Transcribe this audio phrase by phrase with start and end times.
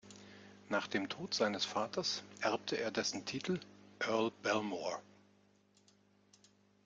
[0.67, 3.59] Nach dem Tod seines Vaters erbte er dessen Titel
[3.99, 4.99] "Earl Belmore".